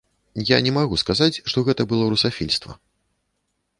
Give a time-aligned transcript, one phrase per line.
[0.49, 2.71] Я не магу сказаць, што гэта было русафільства.